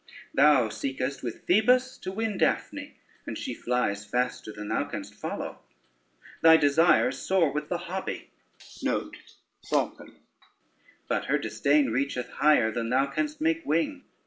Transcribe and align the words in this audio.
Thou 0.33 0.67
seekest 0.69 1.21
with 1.21 1.43
Phoebus 1.45 1.95
to 1.99 2.11
win 2.11 2.35
Daphne, 2.39 2.95
and 3.27 3.37
she 3.37 3.53
flies 3.53 4.03
faster 4.03 4.51
than 4.51 4.69
thou 4.69 4.83
canst 4.83 5.13
follow: 5.13 5.59
thy 6.41 6.57
desires 6.57 7.19
soar 7.19 7.51
with 7.51 7.69
the 7.69 7.77
hobby, 7.85 8.31
but 9.69 11.25
her 11.25 11.37
disdain 11.37 11.91
reacheth 11.91 12.29
higher 12.29 12.71
than 12.71 12.89
thou 12.89 13.05
canst 13.05 13.41
make 13.41 13.63
wing. 13.63 14.03